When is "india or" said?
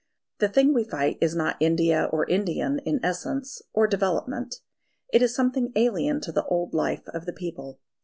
1.61-2.27